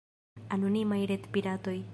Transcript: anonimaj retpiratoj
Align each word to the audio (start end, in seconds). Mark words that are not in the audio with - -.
anonimaj 0.55 1.01
retpiratoj 1.13 1.81